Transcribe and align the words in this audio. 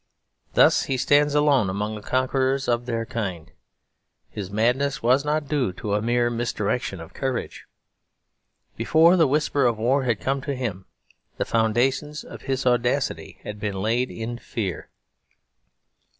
Thus 0.55 0.85
he 0.85 0.97
stands 0.97 1.35
alone 1.35 1.69
among 1.69 1.93
the 1.93 2.01
conquerors 2.01 2.67
of 2.67 2.87
their 2.87 3.05
kind; 3.05 3.51
his 4.31 4.49
madness 4.49 5.03
was 5.03 5.23
not 5.23 5.47
due 5.47 5.71
to 5.73 5.93
a 5.93 6.01
mere 6.01 6.31
misdirection 6.31 6.99
of 6.99 7.13
courage. 7.13 7.65
Before 8.75 9.15
the 9.15 9.27
whisper 9.27 9.67
of 9.67 9.77
war 9.77 10.05
had 10.05 10.19
come 10.19 10.41
to 10.41 10.55
him 10.55 10.87
the 11.37 11.45
foundations 11.45 12.23
of 12.23 12.41
his 12.41 12.65
audacity 12.65 13.37
had 13.43 13.59
been 13.59 13.79
laid 13.79 14.09
in 14.09 14.39
fear. 14.39 14.89